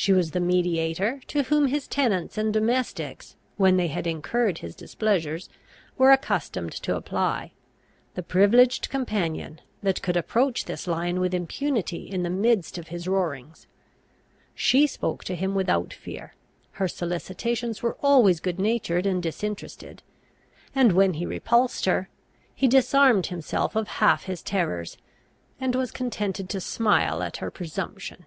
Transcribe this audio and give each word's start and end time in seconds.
She 0.00 0.14
was 0.14 0.30
the 0.30 0.40
mediator 0.40 1.20
to 1.26 1.42
whom 1.42 1.66
his 1.66 1.86
tenants 1.86 2.38
and 2.38 2.54
domestics, 2.54 3.36
when 3.58 3.76
they 3.76 3.88
had 3.88 4.06
incurred 4.06 4.56
his 4.60 4.74
displeasure, 4.74 5.38
were 5.98 6.10
accustomed 6.10 6.72
to 6.72 6.96
apply; 6.96 7.52
the 8.14 8.22
privileged 8.22 8.88
companion, 8.88 9.60
that 9.82 10.00
could 10.00 10.16
approach 10.16 10.64
this 10.64 10.86
lion 10.86 11.20
with 11.20 11.34
impunity 11.34 12.10
in 12.10 12.22
the 12.22 12.30
midst 12.30 12.78
of 12.78 12.88
his 12.88 13.06
roarings. 13.06 13.66
She 14.54 14.86
spoke 14.86 15.22
to 15.24 15.34
him 15.36 15.54
without 15.54 15.92
fear; 15.92 16.34
her 16.72 16.88
solicitations 16.88 17.82
were 17.82 17.98
always 18.00 18.40
good 18.40 18.58
natured 18.58 19.04
and 19.04 19.22
disinterested; 19.22 20.02
and 20.74 20.92
when 20.92 21.12
he 21.12 21.26
repulsed 21.26 21.84
her, 21.84 22.08
he 22.54 22.66
disarmed 22.68 23.26
himself 23.26 23.76
of 23.76 23.86
half 23.86 24.24
his 24.24 24.40
terrors, 24.42 24.96
and 25.60 25.74
was 25.76 25.90
contented 25.90 26.48
to 26.48 26.58
smile 26.58 27.22
at 27.22 27.36
her 27.36 27.50
presumption. 27.50 28.24